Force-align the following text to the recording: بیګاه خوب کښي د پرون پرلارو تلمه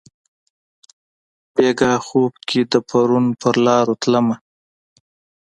بیګاه 1.53 1.97
خوب 2.05 2.33
کښي 2.47 2.61
د 2.71 2.73
پرون 2.89 3.25
پرلارو 3.41 3.93
تلمه 4.01 4.35